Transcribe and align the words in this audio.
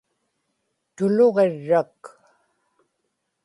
tuluġirrak 0.95 2.01